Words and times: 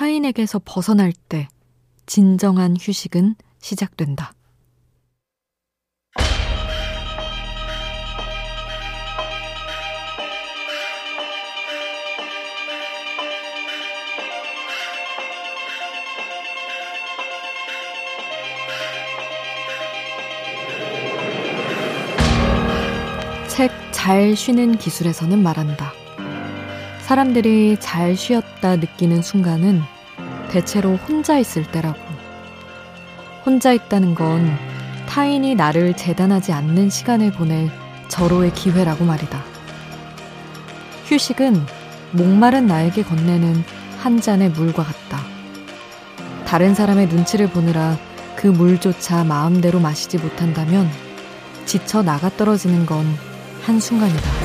타인에게서 0.00 0.62
벗어날 0.64 1.12
때 1.12 1.46
진정한 2.06 2.74
휴식은 2.80 3.34
시작된다. 3.58 4.32
책 23.48 23.70
잘 23.90 24.34
쉬는 24.34 24.78
기술에서는 24.78 25.42
말한다. 25.42 25.99
사람들이 27.10 27.76
잘 27.80 28.14
쉬었다 28.14 28.76
느끼는 28.76 29.20
순간은 29.20 29.82
대체로 30.48 30.94
혼자 30.94 31.38
있을 31.38 31.64
때라고. 31.64 31.98
혼자 33.44 33.72
있다는 33.72 34.14
건 34.14 34.56
타인이 35.08 35.56
나를 35.56 35.96
재단하지 35.96 36.52
않는 36.52 36.88
시간을 36.88 37.32
보낼 37.32 37.68
절호의 38.06 38.52
기회라고 38.52 39.04
말이다. 39.04 39.42
휴식은 41.06 41.66
목마른 42.12 42.68
나에게 42.68 43.02
건네는 43.02 43.64
한 43.98 44.20
잔의 44.20 44.50
물과 44.50 44.84
같다. 44.84 45.18
다른 46.46 46.76
사람의 46.76 47.08
눈치를 47.08 47.50
보느라 47.50 47.98
그 48.36 48.46
물조차 48.46 49.24
마음대로 49.24 49.80
마시지 49.80 50.16
못한다면 50.16 50.88
지쳐 51.66 52.04
나가 52.04 52.28
떨어지는 52.28 52.86
건 52.86 53.04
한순간이다. 53.64 54.39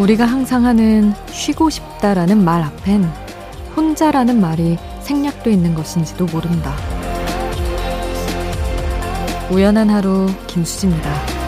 우리가 0.00 0.24
항상 0.24 0.64
하는 0.64 1.12
쉬고 1.26 1.68
싶다라는 1.68 2.42
말 2.42 2.62
앞엔 2.62 3.04
혼자라는 3.76 4.40
말이 4.40 4.78
생략돼 5.02 5.52
있는 5.52 5.74
것인지도 5.74 6.24
모른다. 6.24 6.74
우연한 9.50 9.90
하루 9.90 10.26
김수지입니다. 10.46 11.39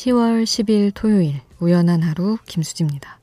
10월 0.00 0.44
10일 0.44 0.92
토요일 0.94 1.42
우연한 1.58 2.02
하루 2.02 2.38
김수지입니다. 2.46 3.20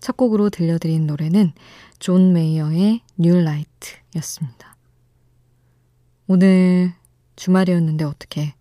첫 0.00 0.16
곡으로 0.16 0.50
들려드린 0.50 1.06
노래는 1.06 1.52
존 2.00 2.32
메이어의 2.32 3.02
New 3.18 3.40
Light였습니다. 3.40 4.76
오늘 6.26 6.92
주말이었는데 7.36 8.04
어떻게 8.04 8.56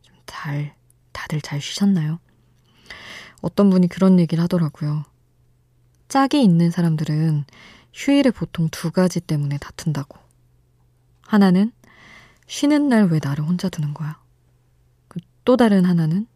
좀 0.00 0.16
잘, 0.24 0.74
다들 1.12 1.42
잘 1.42 1.60
쉬셨나요? 1.60 2.18
어떤 3.42 3.68
분이 3.68 3.88
그런 3.88 4.18
얘기를 4.18 4.42
하더라고요. 4.44 5.04
짝이 6.08 6.42
있는 6.42 6.70
사람들은 6.70 7.44
휴일에 7.92 8.30
보통 8.30 8.70
두 8.70 8.90
가지 8.90 9.20
때문에 9.20 9.58
다툰다고. 9.58 10.18
하나는 11.26 11.72
쉬는 12.46 12.88
날 12.88 13.08
왜 13.08 13.20
나를 13.22 13.44
혼자 13.44 13.68
두는 13.68 13.92
거야? 13.92 14.18
그 15.08 15.33
또 15.33 15.58
다른 15.58 15.84
하나는 15.84 16.26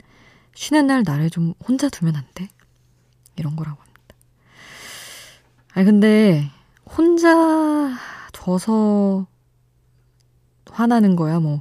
쉬는 0.59 0.89
날 0.89 1.05
나를 1.07 1.31
좀 1.31 1.55
혼자 1.65 1.89
두면 1.89 2.17
안 2.17 2.27
돼? 2.35 2.49
이런 3.37 3.55
거라고 3.55 3.81
합니다. 3.81 4.03
아니, 5.73 5.87
근데, 5.87 6.51
혼자 6.85 7.97
둬서 8.33 9.29
화나는 10.69 11.15
거야, 11.15 11.39
뭐, 11.39 11.61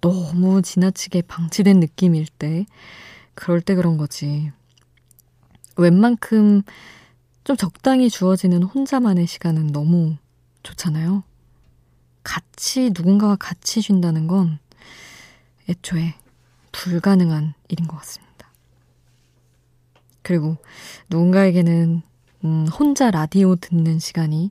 너무 0.00 0.62
지나치게 0.62 1.22
방치된 1.22 1.80
느낌일 1.80 2.28
때, 2.38 2.66
그럴 3.34 3.60
때 3.60 3.74
그런 3.74 3.96
거지. 3.96 4.52
웬만큼 5.76 6.62
좀 7.42 7.56
적당히 7.56 8.08
주어지는 8.08 8.62
혼자만의 8.62 9.26
시간은 9.26 9.72
너무 9.72 10.18
좋잖아요. 10.62 11.24
같이, 12.22 12.92
누군가와 12.94 13.34
같이 13.34 13.80
쉰다는 13.80 14.28
건 14.28 14.60
애초에 15.68 16.14
불가능한 16.70 17.54
일인 17.66 17.88
것 17.88 17.96
같습니다. 17.96 18.25
그리고 20.26 20.56
누군가에게는 21.08 22.02
음, 22.42 22.66
혼자 22.66 23.12
라디오 23.12 23.54
듣는 23.54 24.00
시간이 24.00 24.50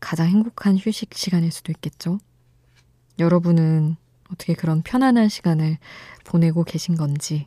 가장 0.00 0.26
행복한 0.26 0.76
휴식 0.76 1.14
시간일 1.14 1.52
수도 1.52 1.70
있겠죠. 1.70 2.18
여러분은 3.20 3.94
어떻게 4.32 4.54
그런 4.54 4.82
편안한 4.82 5.28
시간을 5.28 5.78
보내고 6.24 6.64
계신 6.64 6.96
건지 6.96 7.46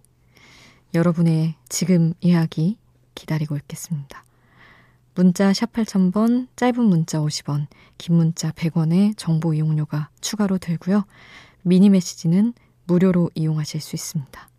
여러분의 0.94 1.56
지금 1.68 2.14
이야기 2.22 2.78
기다리고 3.16 3.58
있겠습니다. 3.58 4.24
문자 5.14 5.52
샵 5.52 5.74
8000번, 5.74 6.48
짧은 6.56 6.82
문자 6.82 7.20
50원, 7.20 7.68
긴 7.98 8.16
문자 8.16 8.52
100원의 8.52 9.16
정보 9.18 9.54
이용료가 9.54 10.10
추가로 10.22 10.58
들고요. 10.58 11.04
미니 11.64 11.90
메시지는 11.90 12.54
무료로 12.86 13.32
이용하실 13.36 13.82
수 13.82 13.98
있습니다. 13.98 14.51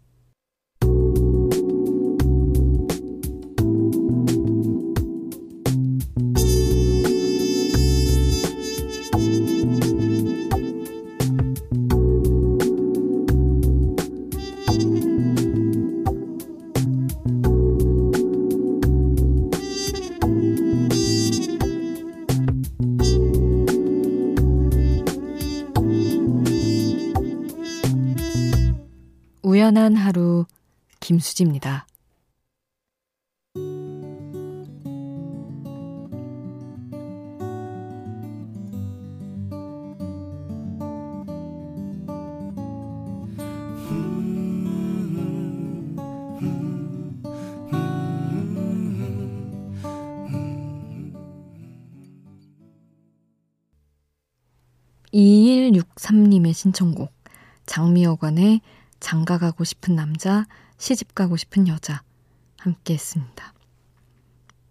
우연한 29.63 29.95
하루 29.95 30.45
김수지입니다. 30.99 31.87
2163님의 55.15 56.53
신청곡 56.53 57.13
장미여관의 57.67 58.61
장가 59.03 59.37
가고 59.37 59.65
싶은 59.65 59.97
남자, 59.97 60.47
시집 60.79 61.15
가고 61.15 61.37
싶은 61.37 61.67
여자 61.67 62.03
함께 62.57 62.95
했습니다. 62.95 63.53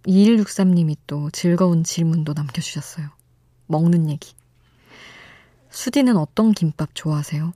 2163님이 0.04 0.95
또 1.06 1.30
즐거운 1.31 1.83
질문도 1.83 2.33
남겨주셨어요. 2.33 3.10
먹는 3.68 4.10
얘기. 4.10 4.33
수디는 5.69 6.16
어떤 6.16 6.54
김밥 6.54 6.95
좋아하세요? 6.95 7.51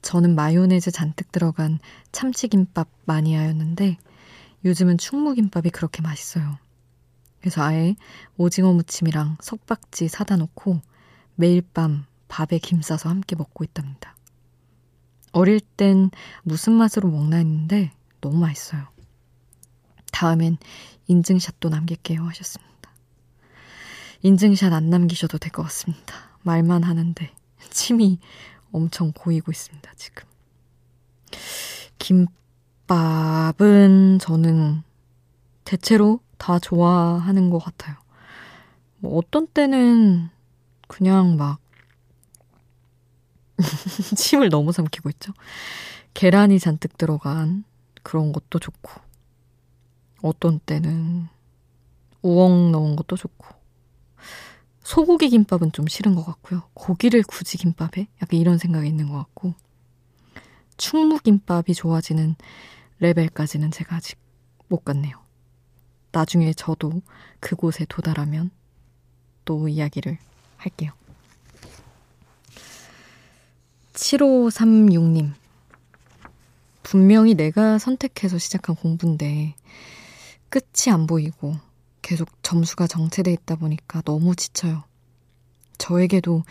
저는 0.00 0.36
마요네즈 0.36 0.92
잔뜩 0.92 1.32
들어간 1.32 1.80
참치김밥 2.12 2.88
마니아였는데 3.04 3.98
요즘은 4.64 4.98
충무김밥이 4.98 5.70
그렇게 5.70 6.00
맛있어요. 6.00 6.58
그래서 7.40 7.62
아예 7.62 7.96
오징어 8.36 8.72
무침이랑 8.72 9.38
석박지 9.40 10.06
사다 10.06 10.36
놓고 10.36 10.80
매일 11.34 11.60
밤 11.60 12.06
밥에 12.28 12.58
김 12.58 12.82
싸서 12.82 13.08
함께 13.08 13.34
먹고 13.34 13.64
있답니다. 13.64 14.14
어릴 15.32 15.60
땐 15.60 16.10
무슨 16.42 16.72
맛으로 16.74 17.08
먹나 17.08 17.36
했는데 17.36 17.92
너무 18.20 18.38
맛있어요. 18.38 18.86
다음엔 20.12 20.58
인증샷도 21.06 21.68
남길게요 21.68 22.22
하셨습니다. 22.24 22.68
인증샷 24.22 24.72
안 24.72 24.90
남기셔도 24.90 25.38
될 25.38 25.52
것 25.52 25.62
같습니다. 25.64 26.14
말만 26.42 26.82
하는데 26.82 27.30
침이 27.70 28.18
엄청 28.72 29.12
고이고 29.12 29.50
있습니다, 29.52 29.92
지금. 29.96 30.24
김밥은 32.86 34.18
저는 34.20 34.82
대체로 35.64 36.20
다 36.38 36.58
좋아하는 36.58 37.50
것 37.50 37.58
같아요. 37.58 37.96
뭐 38.98 39.18
어떤 39.18 39.46
때는 39.46 40.30
그냥 40.86 41.36
막 41.36 41.60
침을 44.16 44.48
너무 44.48 44.72
삼키고 44.72 45.10
있죠. 45.10 45.32
계란이 46.14 46.58
잔뜩 46.58 46.96
들어간 46.96 47.64
그런 48.02 48.32
것도 48.32 48.58
좋고 48.58 48.90
어떤 50.22 50.58
때는 50.60 51.28
우엉 52.22 52.72
넣은 52.72 52.96
것도 52.96 53.16
좋고 53.16 53.46
소고기 54.82 55.28
김밥은 55.28 55.72
좀 55.72 55.86
싫은 55.86 56.14
것 56.14 56.24
같고요. 56.24 56.62
고기를 56.74 57.22
굳이 57.22 57.58
김밥에 57.58 58.08
약간 58.22 58.40
이런 58.40 58.58
생각이 58.58 58.88
있는 58.88 59.08
것 59.08 59.18
같고 59.18 59.54
충무김밥이 60.78 61.74
좋아지는 61.74 62.36
레벨까지는 63.00 63.70
제가 63.70 63.96
아직 63.96 64.18
못 64.68 64.84
갔네요. 64.84 65.18
나중에 66.12 66.52
저도 66.52 67.02
그곳에 67.40 67.84
도달하면 67.88 68.50
또 69.44 69.68
이야기를 69.68 70.18
할게요. 70.56 70.97
7536님. 73.98 75.32
분명히 76.82 77.34
내가 77.34 77.78
선택해서 77.78 78.38
시작한 78.38 78.76
공부인데 78.76 79.54
끝이 80.48 80.92
안 80.92 81.06
보이고 81.06 81.56
계속 82.00 82.28
점수가 82.42 82.86
정체돼 82.86 83.32
있다 83.32 83.56
보니까 83.56 84.00
너무 84.02 84.36
지쳐요. 84.36 84.84
저에게도 85.78 86.44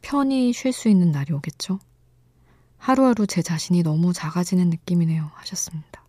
편히 0.00 0.52
쉴 0.52 0.72
수 0.72 0.88
있는 0.88 1.12
날이 1.12 1.32
오겠죠? 1.32 1.78
하루하루 2.78 3.26
제 3.26 3.42
자신이 3.42 3.82
너무 3.82 4.12
작아지는 4.12 4.70
느낌이네요. 4.70 5.30
하셨습니다. 5.34 6.02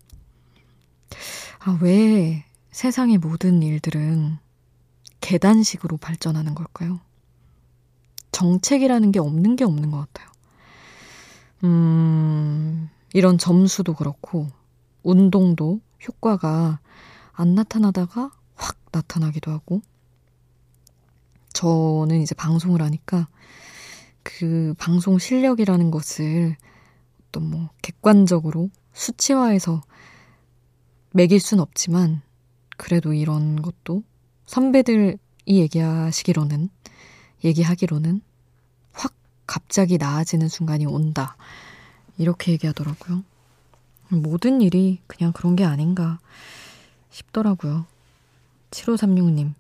아, 1.59 1.77
왜 1.81 2.45
세상의 2.71 3.18
모든 3.18 3.62
일들은 3.62 4.38
계단식으로 5.21 5.98
발전하는 5.98 6.56
걸까요? 6.56 7.00
정책이라는 8.31 9.12
게 9.12 9.19
없는 9.19 9.56
게 9.56 9.63
없는 9.63 9.91
것 9.91 10.00
같아요. 10.00 10.34
음, 11.63 12.89
이런 13.13 13.37
점수도 13.37 13.93
그렇고, 13.93 14.47
운동도 15.03 15.79
효과가 16.07 16.79
안 17.33 17.55
나타나다가 17.55 18.31
확 18.55 18.77
나타나기도 18.91 19.51
하고, 19.51 19.81
저는 21.53 22.21
이제 22.21 22.35
방송을 22.35 22.81
하니까 22.81 23.27
그 24.23 24.73
방송 24.77 25.17
실력이라는 25.17 25.89
것을 25.91 26.57
어떤 27.29 27.49
뭐 27.49 27.69
객관적으로 27.81 28.69
수치화해서 28.93 29.81
매길 31.11 31.39
순 31.39 31.59
없지만 31.59 32.21
그래도 32.75 33.13
이런 33.13 33.61
것도 33.61 34.03
선배들이 34.47 35.17
얘기하시기로는 35.47 36.69
얘기하기로는 37.43 38.15
확 38.15 38.21
갑자기 39.47 39.97
나아지는 39.97 40.47
순간이 40.47 40.86
온다. 40.86 41.36
이렇게 42.18 42.51
얘기하더라고요. 42.53 43.24
모든 44.09 44.62
일이 44.62 45.01
그냥 45.07 45.33
그런 45.33 45.56
게 45.56 45.65
아닌가 45.65 46.19
싶더라고요. 47.09 47.86
7536님, 48.71 49.53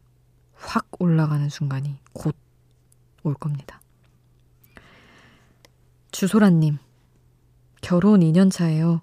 확 0.55 0.87
올라가는 0.99 1.47
순간이 1.49 1.97
곧 2.13 2.35
올 3.25 3.33
겁니다. 3.33 3.81
주소라님, 6.11 6.77
결혼 7.81 8.21
2년 8.21 8.51
차예요. 8.51 9.01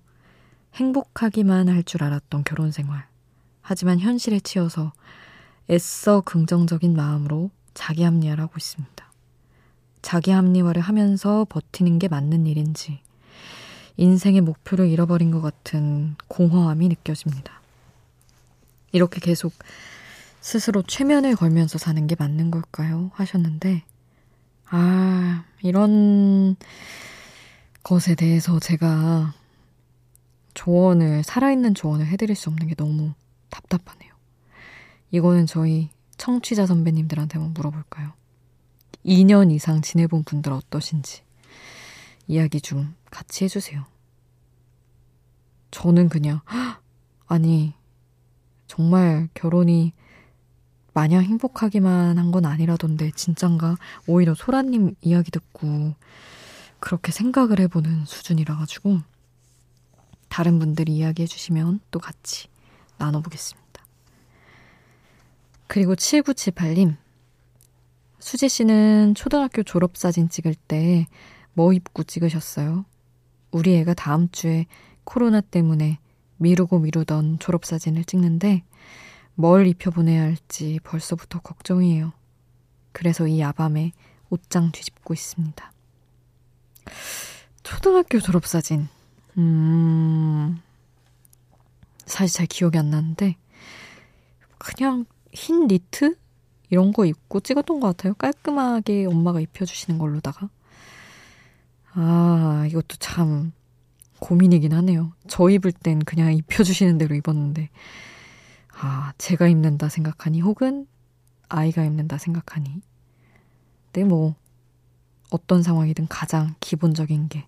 행복하기만 0.75 1.69
할 1.69 1.82
줄 1.82 2.02
알았던 2.02 2.44
결혼 2.44 2.70
생활. 2.70 3.06
하지만 3.61 3.99
현실에 3.99 4.40
치여서 4.40 4.93
애써 5.70 6.23
긍정적인 6.23 6.94
마음으로 6.94 7.50
자기 7.75 8.02
합리화를 8.02 8.43
하고 8.43 8.55
있습니다. 8.56 9.12
자기 10.02 10.32
합리화를 10.32 10.82
하면서 10.82 11.46
버티는 11.49 11.99
게 11.99 12.08
맞는 12.08 12.46
일인지 12.46 13.00
인생의 13.96 14.40
목표를 14.40 14.88
잃어버린 14.88 15.31
것 15.31 15.40
같은 15.40 16.16
공허함이 16.28 16.88
느껴집니다. 16.88 17.60
이렇게 18.90 19.20
계속 19.20 19.52
스스로 20.40 20.82
최면을 20.82 21.37
걸면서 21.37 21.78
사는 21.78 22.06
게 22.06 22.16
맞는 22.19 22.50
걸까요? 22.50 23.10
하셨는데, 23.14 23.84
아, 24.66 25.44
이런 25.62 26.56
것에 27.82 28.14
대해서 28.14 28.58
제가 28.58 29.34
조언을, 30.54 31.22
살아있는 31.22 31.75
조언을 31.75 32.06
해드릴 32.06 32.34
수 32.34 32.50
없는 32.50 32.66
게 32.66 32.75
너무 32.75 33.12
답답하네요. 33.50 34.12
이거는 35.10 35.46
저희 35.46 35.90
청취자 36.16 36.66
선배님들한테 36.66 37.38
한번 37.38 37.54
물어볼까요? 37.54 38.12
2년 39.04 39.50
이상 39.52 39.82
지내본 39.82 40.25
분들 40.25 40.52
어떠신지 40.52 41.22
이야기 42.28 42.60
좀 42.60 42.94
같이 43.10 43.44
해주세요. 43.44 43.84
저는 45.70 46.08
그냥, 46.08 46.40
아니, 47.26 47.75
정말 48.66 49.28
결혼이 49.34 49.93
마냥 50.94 51.22
행복하기만 51.25 52.19
한 52.19 52.31
건 52.31 52.44
아니라던데 52.44 53.10
진짠가 53.12 53.76
오히려 54.06 54.34
소라님 54.34 54.94
이야기 55.00 55.31
듣고 55.31 55.94
그렇게 56.81 57.12
생각을 57.12 57.60
해보는 57.60 58.04
수준이라 58.06 58.56
가지고 58.56 59.00
다른 60.28 60.58
분들이 60.58 60.93
이야기 60.96 61.22
해 61.22 61.26
주시면 61.26 61.81
또 61.90 61.99
같이 61.99 62.49
나눠보겠습니다. 62.99 63.62
그리고 65.66 65.94
7978님 65.94 66.96
수지 68.22 68.48
씨는 68.48 69.14
초등학교 69.14 69.62
졸업사진 69.62 70.28
찍을 70.28 70.54
때 70.54 71.06
뭐 71.54 71.72
입고 71.72 72.04
찍으셨어요? 72.04 72.84
우리 73.50 73.76
애가 73.76 73.94
다음 73.94 74.30
주에 74.30 74.66
코로나 75.04 75.40
때문에 75.40 75.98
미루고 76.38 76.80
미루던 76.80 77.38
졸업사진을 77.38 78.04
찍는데 78.04 78.64
뭘 79.34 79.66
입혀보내야 79.66 80.22
할지 80.22 80.80
벌써부터 80.82 81.40
걱정이에요. 81.40 82.12
그래서 82.92 83.26
이 83.26 83.40
야밤에 83.40 83.92
옷장 84.30 84.72
뒤집고 84.72 85.14
있습니다. 85.14 85.72
초등학교 87.62 88.18
졸업사진. 88.18 88.88
음, 89.38 90.60
사실 92.04 92.36
잘 92.36 92.46
기억이 92.46 92.76
안 92.76 92.90
나는데, 92.90 93.37
그냥 94.58 95.06
흰 95.32 95.68
니트? 95.68 96.16
이런 96.73 96.93
거 96.93 97.05
입고 97.05 97.41
찍었던 97.41 97.81
것 97.81 97.88
같아요. 97.88 98.14
깔끔하게 98.14 99.05
엄마가 99.07 99.41
입혀주시는 99.41 99.99
걸로다가. 99.99 100.49
아, 101.93 102.67
이것도 102.69 102.97
참 102.99 103.52
고민이긴 104.19 104.73
하네요. 104.73 105.12
저 105.29 105.50
입을 105.50 105.73
땐 105.73 105.99
그냥 106.00 106.33
입혀주시는 106.33 106.97
대로 106.99 107.14
입었는데, 107.14 107.69
아, 108.75 109.12
제가 109.19 109.49
입는다 109.49 109.88
생각하니 109.88 110.41
혹은 110.41 110.87
아이가 111.49 111.85
입는다 111.85 112.17
생각하니. 112.17 112.81
네, 113.93 114.05
뭐, 114.05 114.35
어떤 115.31 115.62
상황이든 115.62 116.09
가장 116.09 116.55
기본적인 116.61 117.29
게 117.29 117.47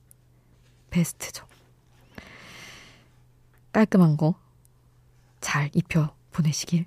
베스트죠. 0.91 1.47
깔끔한 3.73 4.17
거 4.19 4.45
잘 5.45 5.71
입혀 5.75 6.15
보내시길. 6.33 6.87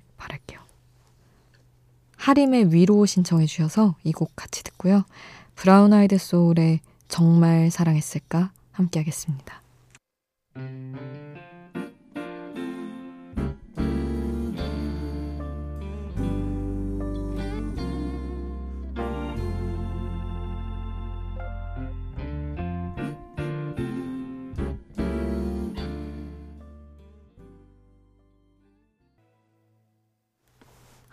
하림의 2.18 2.72
위로 2.74 3.06
신청해 3.06 3.46
주셔서 3.46 3.96
이 4.04 4.12
곡 4.12 4.34
같이 4.36 4.62
듣고요. 4.64 5.04
브라운 5.54 5.92
아이드 5.92 6.18
소울의 6.18 6.80
정말 7.08 7.70
사랑했을까 7.70 8.52
함께 8.72 9.00
하겠습니다. 9.00 9.62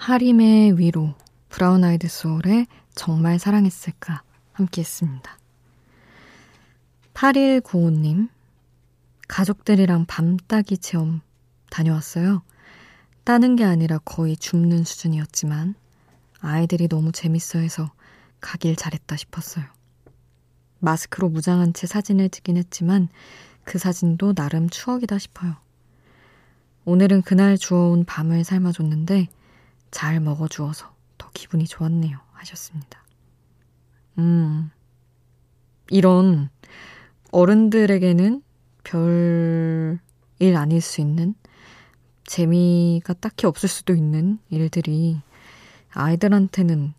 하림의 0.05 0.77
위로, 0.77 1.15
브라운 1.50 1.83
아이드 1.83 2.07
소울의 2.07 2.67
정말 2.93 3.39
사랑했을까 3.39 4.21
함께 4.53 4.81
했습니다. 4.81 5.35
8195님, 7.15 8.29
가족들이랑 9.27 10.05
밤따기 10.05 10.77
체험 10.77 11.21
다녀왔어요. 11.71 12.43
따는 13.24 13.55
게 13.55 13.63
아니라 13.63 13.97
거의 13.97 14.38
줍는 14.38 14.83
수준이었지만 14.83 15.74
아이들이 16.39 16.88
너무 16.88 17.12
재밌어 17.12 17.57
해서 17.57 17.91
가길 18.41 18.75
잘했다 18.75 19.15
싶었어요. 19.15 19.65
마스크로 20.77 21.29
무장한 21.29 21.74
채 21.74 21.88
사진을 21.88 22.29
찍긴 22.29 22.57
했지만 22.57 23.07
그 23.63 23.79
사진도 23.79 24.35
나름 24.35 24.69
추억이다 24.69 25.17
싶어요. 25.17 25.55
오늘은 26.83 27.24
그날 27.24 27.57
주워온 27.57 28.05
밤을 28.05 28.43
삶아줬는데 28.43 29.29
잘 29.95 30.19
먹어주어서 30.19 30.93
더 31.17 31.29
기분이 31.33 31.65
좋았네요. 31.65 32.17
하셨습니다. 32.33 33.01
음, 34.17 34.69
이런 35.89 36.49
어른들에게는 37.31 38.43
별 38.83 39.99
일 40.39 40.57
아닐 40.57 40.81
수 40.81 40.99
있는 40.99 41.33
재미가 42.25 43.13
딱히 43.13 43.47
없을 43.47 43.69
수도 43.69 43.93
있는 43.93 44.37
일들이 44.49 45.21
아이들한테는 45.91 46.93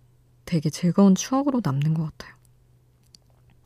되게 0.46 0.70
즐거운 0.70 1.14
추억으로 1.14 1.60
남는 1.62 1.92
것 1.92 2.04
같아요. 2.04 2.34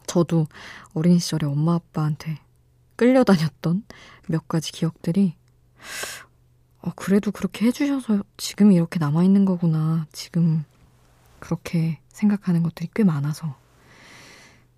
저도 0.08 0.48
어린 0.92 1.20
시절에 1.20 1.46
엄마 1.46 1.74
아빠한테 1.74 2.40
끌려다녔던 2.96 3.84
몇 4.26 4.48
가지 4.48 4.72
기억들이 4.72 5.36
어, 6.82 6.90
그래도 6.96 7.30
그렇게 7.30 7.66
해주셔서 7.66 8.22
지금 8.36 8.72
이렇게 8.72 8.98
남아있는 8.98 9.44
거구나. 9.44 10.06
지금 10.12 10.64
그렇게 11.38 11.98
생각하는 12.08 12.62
것들이 12.62 12.88
꽤 12.94 13.04
많아서 13.04 13.56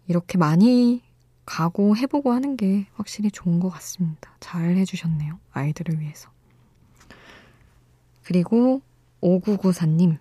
이렇게 0.09 0.39
많이 0.39 1.03
가고 1.47 1.97
해보고 1.97 2.33
하는 2.33 2.57
게 2.57 2.87
확실히 2.95 3.31
좋은 3.31 3.61
것 3.61 3.69
같습니다. 3.71 4.31
잘 4.41 4.77
해주셨네요. 4.77 5.39
아이들을 5.53 6.01
위해서. 6.01 6.31
그리고 8.25 8.81
5994님. 9.21 10.19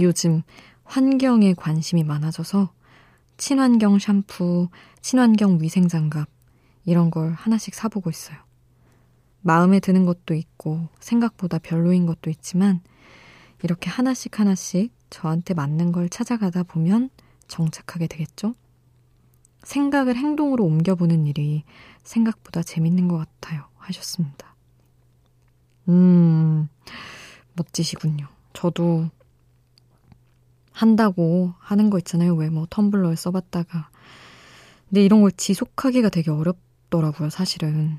요즘 0.00 0.42
환경에 0.84 1.54
관심이 1.54 2.04
많아져서 2.04 2.72
친환경 3.36 3.98
샴푸, 3.98 4.68
친환경 5.00 5.60
위생장갑, 5.60 6.28
이런 6.84 7.10
걸 7.10 7.32
하나씩 7.32 7.74
사보고 7.74 8.10
있어요. 8.10 8.47
마음에 9.40 9.80
드는 9.80 10.04
것도 10.06 10.34
있고, 10.34 10.88
생각보다 11.00 11.58
별로인 11.58 12.06
것도 12.06 12.30
있지만, 12.30 12.80
이렇게 13.62 13.90
하나씩 13.90 14.38
하나씩 14.40 14.92
저한테 15.10 15.54
맞는 15.54 15.92
걸 15.92 16.08
찾아가다 16.08 16.64
보면 16.64 17.10
정착하게 17.48 18.06
되겠죠? 18.06 18.54
생각을 19.62 20.16
행동으로 20.16 20.64
옮겨보는 20.64 21.26
일이 21.26 21.64
생각보다 22.04 22.62
재밌는 22.62 23.08
것 23.08 23.18
같아요. 23.18 23.64
하셨습니다. 23.78 24.54
음, 25.88 26.68
멋지시군요. 27.54 28.28
저도 28.52 29.08
한다고 30.72 31.54
하는 31.58 31.90
거 31.90 31.98
있잖아요. 31.98 32.34
왜 32.34 32.50
뭐 32.50 32.66
텀블러에 32.66 33.16
써봤다가. 33.16 33.90
근데 34.88 35.04
이런 35.04 35.22
걸 35.22 35.32
지속하기가 35.32 36.08
되게 36.10 36.30
어렵더라고요, 36.30 37.30
사실은. 37.30 37.98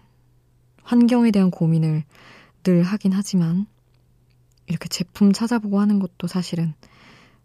환경에 0.90 1.30
대한 1.30 1.52
고민을 1.52 2.04
늘 2.64 2.82
하긴 2.82 3.14
하지만, 3.14 3.68
이렇게 4.66 4.90
제품 4.90 5.32
찾아보고 5.32 5.80
하는 5.80 6.00
것도 6.00 6.26
사실은 6.26 6.74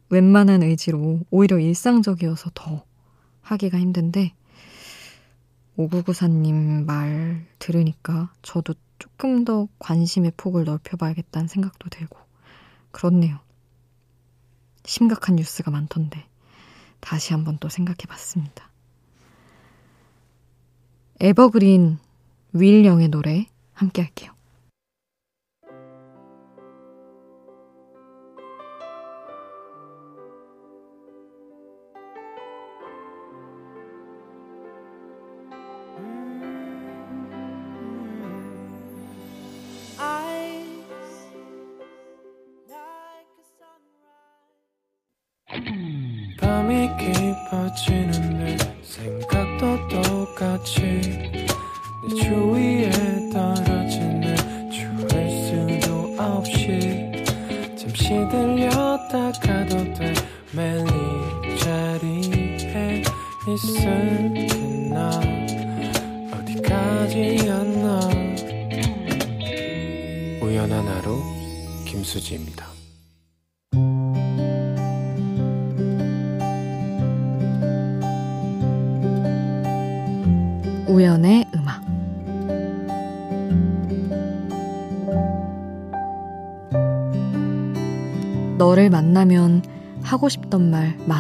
웬만한 0.09 0.63
의지로 0.63 1.21
오히려 1.31 1.59
일상적이어서 1.59 2.53
더 2.55 2.87
하기가 3.43 3.79
힘든데, 3.79 4.33
5994님 5.77 6.87
말 6.87 7.47
들으니까 7.59 8.33
저도 8.41 8.73
조금 8.99 9.45
더 9.45 9.69
관심의 9.79 10.33
폭을 10.39 10.65
넓혀봐야겠다는 10.65 11.47
생각도 11.47 11.91
들고, 11.91 12.19
그렇네요. 12.93 13.41
심각한 14.87 15.37
뉴스가 15.37 15.71
많던데 15.71 16.27
다시 17.01 17.35
한번 17.35 17.59
또 17.59 17.69
생각해 17.69 18.07
봤습니다. 18.09 18.71
에버그린 21.21 21.99
윌 22.55 22.85
영의 22.85 23.09
노래 23.09 23.47
함께 23.73 24.03
할게요. 24.03 24.34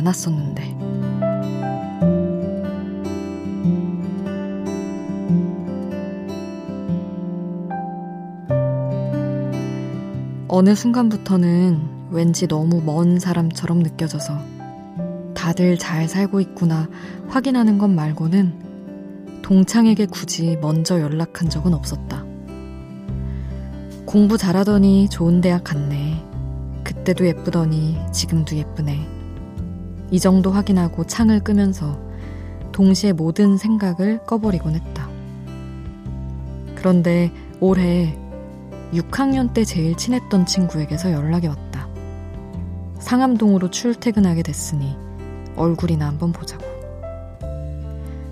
말 0.04 0.12
많았었는데 0.12 0.76
어느 10.48 10.74
순간부터는 10.74 12.10
왠지 12.10 12.46
너무 12.46 12.80
먼 12.82 13.18
사람처럼 13.18 13.80
느껴져서 13.80 14.38
다들 15.34 15.78
잘 15.78 16.06
살고 16.06 16.40
있구나 16.40 16.88
확인하는 17.28 17.78
것 17.78 17.88
말고는 17.88 19.42
동창에게 19.42 20.06
굳이 20.06 20.56
먼저 20.60 21.00
연락한 21.00 21.50
적은 21.50 21.74
없었다. 21.74 22.24
공부 24.06 24.38
잘하더니 24.38 25.08
좋은 25.10 25.40
대학 25.42 25.64
갔네. 25.64 26.24
그때도 26.82 27.26
예쁘더니 27.26 27.98
지금도 28.10 28.56
예쁘네. 28.56 29.13
이 30.14 30.20
정도 30.20 30.52
확인하고 30.52 31.02
창을 31.08 31.40
끄면서 31.40 31.98
동시에 32.70 33.12
모든 33.12 33.56
생각을 33.56 34.24
꺼버리곤 34.26 34.76
했다. 34.76 35.08
그런데 36.76 37.32
올해 37.58 38.16
6학년 38.92 39.52
때 39.52 39.64
제일 39.64 39.96
친했던 39.96 40.46
친구에게서 40.46 41.10
연락이 41.10 41.48
왔다. 41.48 41.88
상암동으로 43.00 43.72
출퇴근하게 43.72 44.44
됐으니 44.44 44.96
얼굴이나 45.56 46.06
한번 46.06 46.30
보자고. 46.30 46.62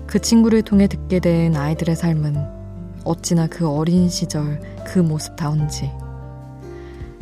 그 0.07 0.19
친구를 0.21 0.61
통해 0.61 0.87
듣게 0.87 1.19
된 1.19 1.57
아이들의 1.57 1.97
삶은 1.97 2.37
어찌나 3.03 3.47
그 3.47 3.67
어린 3.67 4.07
시절 4.07 4.61
그 4.87 4.99
모습다운지. 4.99 5.91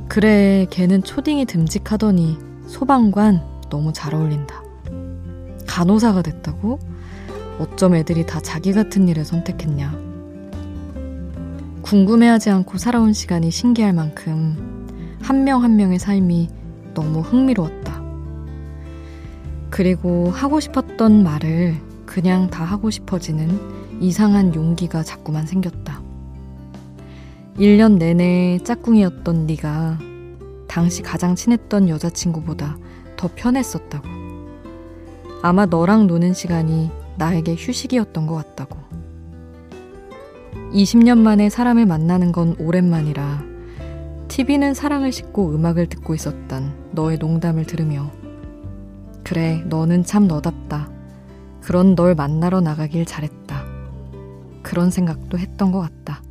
그래, 0.08 0.68
걔는 0.70 1.02
초딩이 1.02 1.46
듬직하더니 1.46 2.38
소방관 2.68 3.51
너무 3.72 3.92
잘 3.92 4.14
어울린다. 4.14 4.62
간호사가 5.66 6.22
됐다고? 6.22 6.78
어쩜 7.58 7.96
애들이 7.96 8.26
다 8.26 8.40
자기 8.40 8.74
같은 8.74 9.08
일을 9.08 9.26
선택했냐. 9.26 9.98
궁금해하지 11.82 12.52
않고 12.52 12.78
살아온 12.78 13.14
시간이 13.14 13.50
신기할 13.50 13.94
만큼 13.94 15.18
한 15.22 15.44
명한 15.44 15.72
한 15.72 15.76
명의 15.78 15.98
삶이 15.98 16.50
너무 16.94 17.22
흥미로웠다. 17.22 18.02
그리고 19.70 20.30
하고 20.30 20.60
싶었던 20.60 21.24
말을 21.24 21.76
그냥 22.06 22.50
다 22.50 22.64
하고 22.66 22.90
싶어지는 22.90 24.02
이상한 24.02 24.54
용기가 24.54 25.02
자꾸만 25.02 25.48
생겼다. 25.48 26.02
1년 27.58 27.98
내내 27.98 28.60
짝꿍이었던 28.64 29.46
네가 29.46 30.00
당시 30.68 31.02
가장 31.02 31.36
친했던 31.36 31.90
여자친구보다 31.90 32.78
더 33.22 33.30
편했었다고. 33.36 34.10
아마 35.44 35.68
너랑 35.68 36.08
노는 36.08 36.34
시간이 36.34 36.90
나에게 37.18 37.54
휴식이었던 37.56 38.26
것 38.26 38.34
같다고. 38.34 38.80
20년 40.74 41.20
만에 41.20 41.50
사람을 41.50 41.86
만나는 41.86 42.32
건 42.32 42.56
오랜만이라 42.58 43.44
TV는 44.28 44.74
사랑을 44.74 45.12
싣고 45.12 45.54
음악을 45.54 45.88
듣고 45.88 46.16
있었던 46.16 46.74
너의 46.94 47.20
농담을 47.20 47.66
들으며 47.66 48.12
그래, 49.24 49.62
너는 49.68 50.04
참 50.04 50.28
너답다. 50.28 50.90
그런 51.62 51.94
널 51.94 52.16
만나러 52.16 52.60
나가길 52.60 53.06
잘했다. 53.06 53.64
그런 54.64 54.90
생각도 54.90 55.38
했던 55.38 55.72
것 55.72 55.80
같다. 55.80 56.24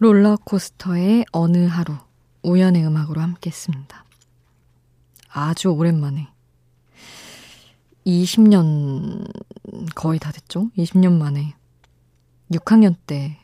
롤러코스터의 0.00 1.24
어느 1.32 1.66
하루 1.66 1.96
우연의 2.42 2.86
음악으로 2.86 3.20
함께 3.20 3.50
했습니다. 3.50 4.04
아주 5.28 5.70
오랜만에 5.70 6.28
20년 8.06 9.28
거의 9.96 10.20
다 10.20 10.30
됐죠? 10.30 10.70
20년 10.78 11.18
만에 11.18 11.54
6학년 12.52 12.94
때 13.06 13.38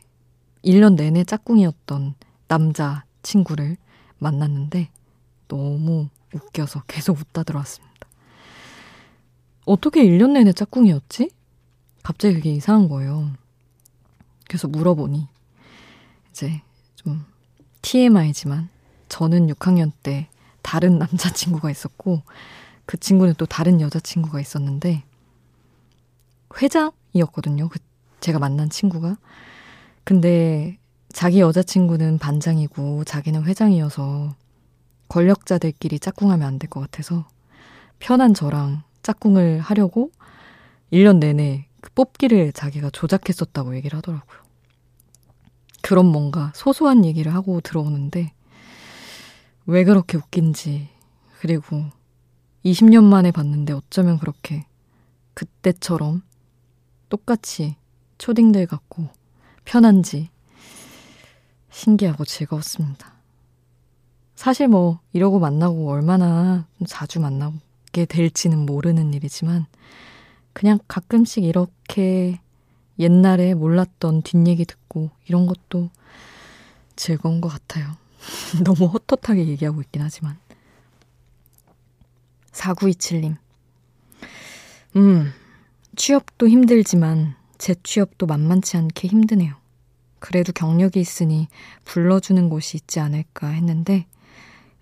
1년 0.63 0.95
내내 0.95 1.25
짝꿍이었던 1.25 2.15
남자 2.47 3.03
친구를 3.21 3.75
만났는데 4.17 4.89
너무 5.49 6.07
웃겨서 6.33 6.83
계속 6.87 7.19
웃다 7.19 7.43
들어왔습니다. 7.43 7.95
어떻게 9.65 10.05
1년 10.05 10.31
내내 10.31 10.53
짝꿍이었지? 10.53 11.31
갑자기 12.01 12.35
그게 12.35 12.53
이상한 12.53 12.87
거예요. 12.87 13.33
그래서 14.47 14.69
물어보니 14.69 15.34
이제 16.35 16.61
좀 16.95 17.25
TMI지만 17.81 18.67
저는 19.07 19.47
6학년 19.47 19.93
때 20.03 20.27
다른 20.61 20.99
남자친구가 20.99 21.71
있었고 21.71 22.23
그 22.85 22.97
친구는 22.97 23.35
또 23.37 23.45
다른 23.45 23.79
여자친구가 23.79 24.41
있었는데 24.41 25.03
회장이었거든요. 26.61 27.69
그 27.69 27.79
제가 28.19 28.39
만난 28.39 28.69
친구가. 28.69 29.15
근데 30.03 30.77
자기 31.13 31.39
여자친구는 31.39 32.17
반장이고 32.17 33.05
자기는 33.05 33.43
회장이어서 33.45 34.35
권력자들끼리 35.07 35.99
짝꿍하면 35.99 36.45
안 36.45 36.59
될 36.59 36.69
것 36.69 36.81
같아서 36.81 37.27
편한 37.99 38.33
저랑 38.33 38.83
짝꿍을 39.03 39.61
하려고 39.61 40.11
1년 40.91 41.19
내내 41.19 41.67
그 41.79 41.91
뽑기를 41.93 42.51
자기가 42.51 42.89
조작했었다고 42.89 43.75
얘기를 43.77 43.95
하더라고요. 43.97 44.44
그런 45.85 46.07
뭔가 46.07 46.51
소소한 46.55 47.05
얘기를 47.05 47.31
하고 47.31 47.61
들어오는데 47.61 48.33
왜 49.67 49.83
그렇게 49.83 50.17
웃긴지 50.17 50.89
그리고 51.39 51.83
20년 52.65 53.03
만에 53.03 53.29
봤는데 53.29 53.73
어쩌면 53.73 54.17
그렇게 54.17 54.65
그때처럼 55.35 56.23
똑같이 57.07 57.75
초딩들 58.17 58.65
같고 58.65 59.09
편한지 59.63 60.31
신기하고 61.69 62.25
즐거웠습니다. 62.25 63.13
사실 64.33 64.67
뭐 64.67 65.01
이러고 65.13 65.37
만나고 65.37 65.91
얼마나 65.91 66.67
자주 66.87 67.19
만나게 67.19 68.05
될지는 68.09 68.65
모르는 68.65 69.13
일이지만 69.13 69.67
그냥 70.51 70.79
가끔씩 70.87 71.43
이렇게 71.43 72.39
옛날에 72.99 73.53
몰랐던 73.53 74.21
뒷얘기 74.21 74.65
듣고 74.65 75.09
이런 75.27 75.47
것도 75.47 75.89
즐거운 76.95 77.41
것 77.41 77.49
같아요. 77.49 77.97
너무 78.63 78.85
헛헛하게 78.85 79.47
얘기하고 79.47 79.81
있긴 79.81 80.01
하지만. 80.01 80.37
4927님. 82.51 83.37
음, 84.95 85.33
취업도 85.95 86.47
힘들지만 86.47 87.35
제 87.57 87.75
취업도 87.83 88.25
만만치 88.25 88.77
않게 88.77 89.07
힘드네요. 89.07 89.55
그래도 90.19 90.53
경력이 90.53 90.99
있으니 90.99 91.47
불러주는 91.83 92.49
곳이 92.49 92.77
있지 92.77 92.99
않을까 92.99 93.47
했는데 93.47 94.07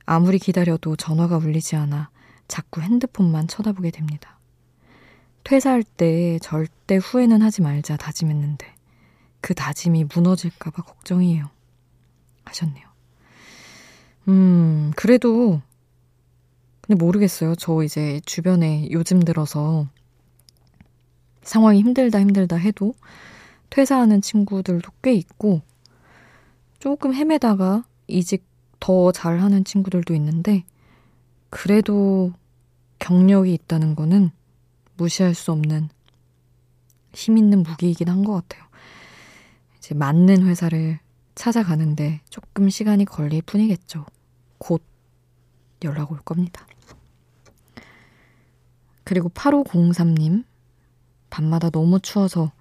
아무리 0.05 0.39
기다려도 0.39 0.95
전화가 0.95 1.37
울리지 1.37 1.75
않아 1.75 2.09
자꾸 2.47 2.81
핸드폰만 2.81 3.47
쳐다보게 3.47 3.91
됩니다. 3.91 4.32
퇴사할 5.43 5.83
때 5.83 6.39
절대 6.39 6.95
후회는 6.95 7.41
하지 7.41 7.61
말자 7.61 7.97
다짐했는데 7.97 8.73
그 9.41 9.53
다짐이 9.53 10.05
무너질까봐 10.13 10.83
걱정이에요. 10.83 11.49
하셨네요. 12.45 12.87
음, 14.29 14.91
그래도 14.95 15.61
근데 16.81 17.03
모르겠어요. 17.03 17.55
저 17.55 17.83
이제 17.83 18.21
주변에 18.25 18.87
요즘 18.91 19.21
들어서 19.21 19.87
상황이 21.41 21.79
힘들다 21.79 22.19
힘들다 22.21 22.55
해도 22.55 22.93
퇴사하는 23.69 24.21
친구들도 24.21 24.91
꽤 25.01 25.13
있고 25.13 25.61
조금 26.79 27.13
헤매다가 27.13 27.85
이직 28.07 28.45
더 28.79 29.11
잘하는 29.11 29.63
친구들도 29.63 30.13
있는데 30.15 30.63
그래도 31.49 32.33
경력이 32.99 33.53
있다는 33.53 33.95
거는 33.95 34.31
무시할 34.97 35.33
수 35.35 35.51
없는 35.51 35.89
힘 37.13 37.37
있는 37.37 37.63
무기이긴 37.63 38.09
한 38.09 38.23
것 38.23 38.33
같아요. 38.47 38.67
이제 39.77 39.93
맞는 39.93 40.45
회사를 40.47 40.99
찾아가는데 41.35 42.21
조금 42.29 42.69
시간이 42.69 43.05
걸릴 43.05 43.41
뿐이겠죠. 43.41 44.05
곧 44.57 44.83
연락 45.83 46.11
올 46.11 46.19
겁니다. 46.19 46.65
그리고 49.03 49.29
8503님, 49.29 50.45
밤마다 51.29 51.69
너무 51.69 51.99
추워서 51.99 52.51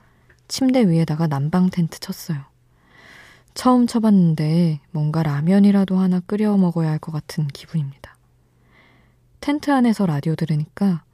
침대 0.48 0.88
위에다가 0.88 1.26
난방 1.28 1.70
텐트 1.70 2.00
쳤어요. 2.00 2.38
처음 3.54 3.86
쳐봤는데 3.86 4.80
뭔가 4.90 5.22
라면이라도 5.22 5.98
하나 5.98 6.20
끓여 6.20 6.56
먹어야 6.56 6.90
할 6.90 6.98
것 6.98 7.12
같은 7.12 7.46
기분입니다. 7.48 8.16
텐트 9.40 9.70
안에서 9.70 10.06
라디오 10.06 10.34
들으니까 10.34 11.04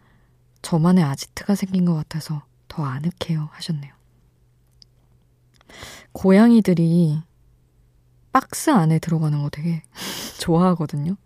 저만의 0.62 1.04
아지트가 1.04 1.54
생긴 1.54 1.84
것 1.84 1.94
같아서 1.94 2.42
더 2.68 2.84
아늑해요 2.84 3.48
하셨네요. 3.52 3.92
고양이들이 6.12 7.22
박스 8.32 8.70
안에 8.70 8.98
들어가는 8.98 9.42
거 9.42 9.50
되게 9.50 9.82
좋아하거든요. 10.40 11.16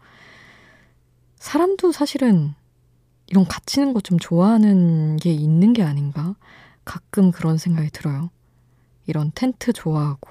사람도 1.37 1.93
사실은 1.93 2.55
이런 3.27 3.45
갇히는 3.47 3.95
거좀 3.95 4.19
좋아하는 4.19 5.17
게 5.17 5.33
있는 5.33 5.73
게 5.73 5.83
아닌가? 5.83 6.37
가끔 6.85 7.31
그런 7.31 7.59
생각이 7.59 7.91
들어요. 7.91 8.31
이런 9.07 9.33
텐트 9.35 9.73
좋아하고, 9.73 10.31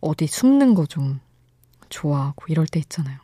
어디 0.00 0.26
숨는 0.26 0.74
거 0.74 0.86
좀 0.86 1.20
좋아하고, 1.88 2.46
이럴 2.48 2.66
때 2.66 2.80
있잖아요. 2.80 3.18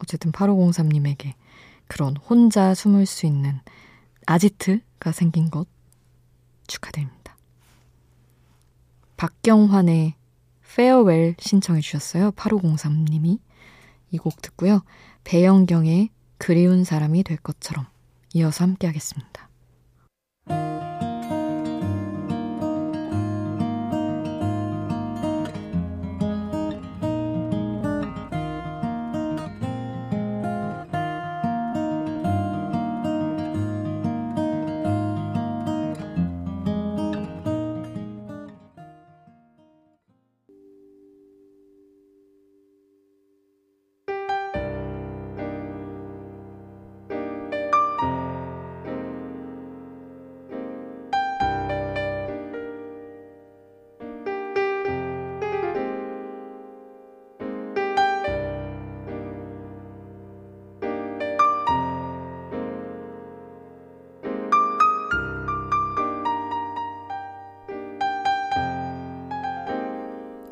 어쨌든 0.00 0.32
8503님에게 0.32 1.34
그런 1.94 2.16
혼자 2.16 2.74
숨을 2.74 3.06
수 3.06 3.24
있는 3.24 3.60
아지트가 4.26 5.12
생긴 5.12 5.48
것 5.48 5.68
축하드립니다. 6.66 7.36
박경환의 9.16 10.16
페어웰 10.74 11.36
신청해 11.38 11.80
주셨어요. 11.82 12.32
8503님이. 12.32 13.38
이 14.10 14.18
곡 14.18 14.42
듣고요. 14.42 14.82
배영경의 15.22 16.10
그리운 16.36 16.82
사람이 16.82 17.22
될 17.22 17.36
것처럼 17.36 17.86
이어서 18.32 18.64
함께 18.64 18.88
하겠습니다. 18.88 19.48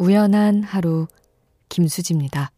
우연한 0.03 0.65
하루 0.65 1.07
김수지입니다. 1.69 2.51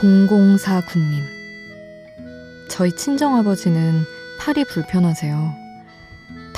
공공사군님 0.00 1.24
저희 2.68 2.94
친정아버지는 2.94 4.04
팔이 4.38 4.62
불편하세요. 4.66 5.67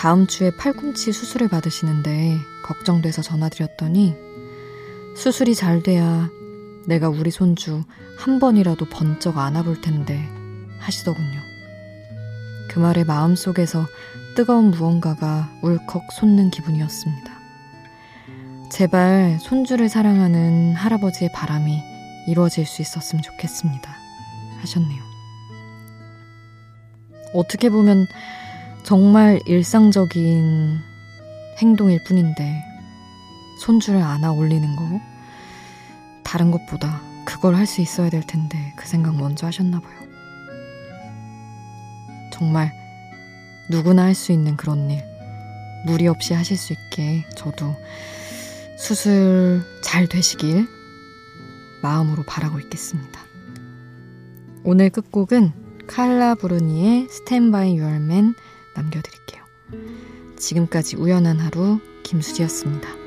다음 0.01 0.27
주에 0.27 0.51
팔꿈치 0.51 1.13
수술을 1.13 1.49
받으시는데 1.49 2.39
걱정돼서 2.63 3.21
전화드렸더니 3.21 4.17
수술이 5.15 5.55
잘 5.55 5.83
돼야 5.83 6.31
내가 6.87 7.11
우리 7.11 7.31
손주 7.31 7.85
한 8.17 8.39
번이라도 8.39 8.87
번쩍 8.87 9.37
안아볼 9.37 9.83
텐데 9.83 10.27
하시더군요. 10.79 11.39
그 12.71 12.79
말에 12.79 13.05
마음속에서 13.05 13.85
뜨거운 14.37 14.71
무언가가 14.71 15.51
울컥 15.61 16.11
솟는 16.13 16.49
기분이었습니다. 16.49 17.31
제발 18.73 19.39
손주를 19.39 19.91
사랑하는 19.91 20.77
할아버지의 20.77 21.31
바람이 21.35 21.79
이루어질 22.27 22.65
수 22.65 22.81
있었으면 22.81 23.21
좋겠습니다. 23.21 23.95
하셨네요. 24.63 25.03
어떻게 27.35 27.69
보면 27.69 28.07
정말 28.91 29.39
일상적인 29.47 30.81
행동일 31.59 32.03
뿐인데 32.03 32.61
손주를 33.61 34.03
안아 34.03 34.33
올리는 34.33 34.75
거 34.75 34.83
다른 36.25 36.51
것보다 36.51 37.01
그걸 37.25 37.55
할 37.55 37.69
수 37.69 37.81
있어야 37.81 38.11
될 38.11 38.27
텐데 38.27 38.75
그 38.77 38.89
생각 38.89 39.17
먼저 39.17 39.47
하셨나 39.47 39.79
봐요. 39.79 39.95
정말 42.33 42.73
누구나 43.71 44.03
할 44.03 44.15
수 44.17 44.33
있는 44.33 44.57
그런 44.57 44.91
일 44.91 45.05
무리 45.87 46.09
없이 46.09 46.35
하실 46.35 46.57
수 46.57 46.73
있게 46.73 47.25
저도 47.37 47.77
수술 48.77 49.63
잘 49.85 50.09
되시길 50.09 50.67
마음으로 51.81 52.25
바라고 52.25 52.59
있겠습니다. 52.59 53.21
오늘 54.65 54.91
끝곡은 54.91 55.53
칼라 55.87 56.35
브루니의 56.35 57.07
Your 57.53 57.95
Man 57.95 58.35
남겨드릴게요. 58.81 59.45
지금까지 60.37 60.97
우연한 60.97 61.39
하루 61.39 61.81
김수지였습니다. 62.03 63.00